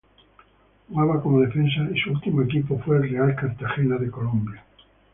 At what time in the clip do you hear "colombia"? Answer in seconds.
4.09-4.65